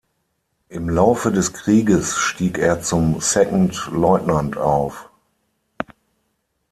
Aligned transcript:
Im 0.67 0.89
Laufe 0.89 1.31
des 1.31 1.53
Krieges 1.53 2.17
stieg 2.17 2.57
er 2.57 2.81
zum 2.81 3.19
Second 3.21 3.87
Lieutenant 3.91 4.57
auf. 4.57 5.11